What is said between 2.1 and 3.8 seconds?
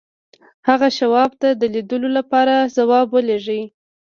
لپاره ځواب ولېږه